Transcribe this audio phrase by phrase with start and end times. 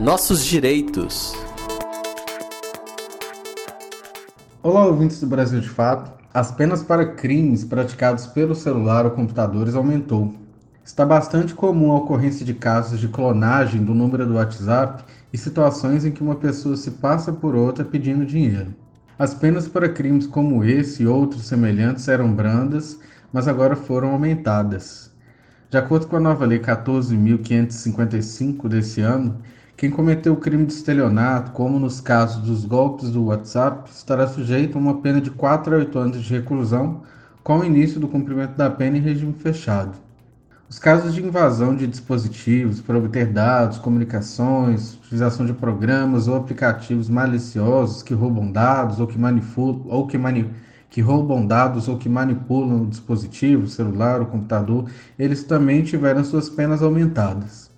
[0.00, 1.34] Nossos direitos.
[4.62, 6.12] Olá, ouvintes do Brasil de Fato.
[6.32, 10.34] As penas para crimes praticados pelo celular ou computadores aumentou.
[10.84, 16.04] Está bastante comum a ocorrência de casos de clonagem do número do WhatsApp e situações
[16.04, 18.74] em que uma pessoa se passa por outra pedindo dinheiro.
[19.16, 22.98] As penas para crimes como esse e outros semelhantes eram brandas,
[23.32, 25.13] mas agora foram aumentadas.
[25.74, 29.40] De acordo com a nova Lei 14.555 desse ano,
[29.76, 34.78] quem cometeu o crime de estelionato, como nos casos dos golpes do WhatsApp, estará sujeito
[34.78, 37.02] a uma pena de 4 a 8 anos de reclusão,
[37.42, 39.98] com o início do cumprimento da pena em regime fechado.
[40.70, 47.08] Os casos de invasão de dispositivos para obter dados, comunicações, utilização de programas ou aplicativos
[47.08, 50.48] maliciosos que roubam dados ou que manipulam, ou que, mani
[50.94, 56.48] que roubam dados ou que manipulam o dispositivo, celular ou computador, eles também tiveram suas
[56.48, 57.68] penas aumentadas.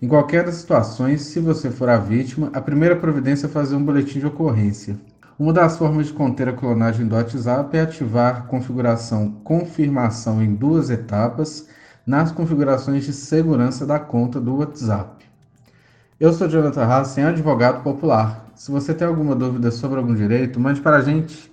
[0.00, 3.84] Em qualquer das situações, se você for a vítima, a primeira providência é fazer um
[3.84, 4.98] boletim de ocorrência.
[5.38, 10.88] Uma das formas de conter a clonagem do WhatsApp é ativar configuração confirmação em duas
[10.88, 11.68] etapas
[12.06, 15.26] nas configurações de segurança da conta do WhatsApp.
[16.18, 18.46] Eu sou Jonathan Hassen, advogado popular.
[18.54, 21.52] Se você tem alguma dúvida sobre algum direito, mande para a gente.